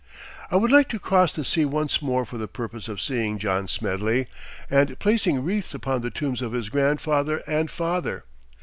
I 0.49 0.55
would 0.55 0.71
like 0.71 0.87
to 0.89 0.99
cross 0.99 1.31
the 1.31 1.45
sea 1.45 1.63
once 1.63 2.01
more 2.01 2.25
for 2.25 2.39
the 2.39 2.47
purpose 2.47 2.87
of 2.87 2.99
seeing 2.99 3.37
John 3.37 3.67
Smedley, 3.67 4.25
and 4.67 4.97
placing 4.97 5.43
wreaths 5.43 5.75
upon 5.75 6.01
the 6.01 6.09
tombs 6.09 6.41
of 6.41 6.53
his 6.53 6.69
grandfather 6.69 7.43
and 7.45 7.69
father. 7.69 8.23